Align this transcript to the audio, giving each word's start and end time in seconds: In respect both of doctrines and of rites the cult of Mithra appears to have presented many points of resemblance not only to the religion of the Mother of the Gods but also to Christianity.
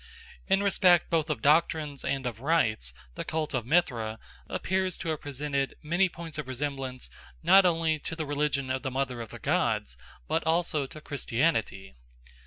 In 0.47 0.63
respect 0.63 1.11
both 1.11 1.29
of 1.29 1.43
doctrines 1.43 2.03
and 2.03 2.25
of 2.25 2.39
rites 2.39 2.91
the 3.13 3.23
cult 3.23 3.53
of 3.53 3.67
Mithra 3.67 4.17
appears 4.49 4.97
to 4.97 5.09
have 5.09 5.21
presented 5.21 5.75
many 5.83 6.09
points 6.09 6.39
of 6.39 6.47
resemblance 6.47 7.11
not 7.43 7.67
only 7.67 7.99
to 7.99 8.15
the 8.15 8.25
religion 8.25 8.71
of 8.71 8.81
the 8.81 8.89
Mother 8.89 9.21
of 9.21 9.29
the 9.29 9.37
Gods 9.37 9.97
but 10.27 10.43
also 10.43 10.87
to 10.87 11.01
Christianity. 11.01 11.97